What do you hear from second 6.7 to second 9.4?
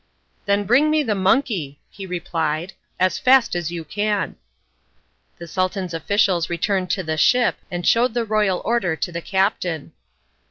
to the ship and showed the royal order to the